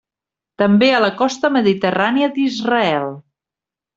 [0.61, 3.09] També a la costa mediterrània d'Israel.